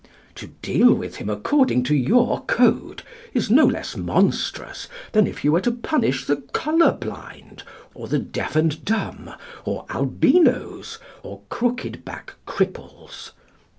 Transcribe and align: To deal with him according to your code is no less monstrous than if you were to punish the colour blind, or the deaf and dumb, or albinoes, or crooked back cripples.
To 0.33 0.47
deal 0.63 0.95
with 0.95 1.17
him 1.17 1.29
according 1.29 1.83
to 1.83 1.95
your 1.95 2.41
code 2.45 3.03
is 3.35 3.51
no 3.51 3.65
less 3.67 3.95
monstrous 3.95 4.87
than 5.11 5.27
if 5.27 5.45
you 5.45 5.51
were 5.51 5.61
to 5.61 5.71
punish 5.71 6.25
the 6.25 6.37
colour 6.37 6.91
blind, 6.93 7.61
or 7.93 8.07
the 8.07 8.17
deaf 8.17 8.55
and 8.55 8.83
dumb, 8.83 9.29
or 9.63 9.85
albinoes, 9.91 10.97
or 11.21 11.43
crooked 11.49 12.03
back 12.03 12.33
cripples. 12.47 13.33